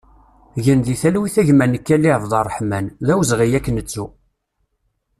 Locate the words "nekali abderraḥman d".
1.67-3.07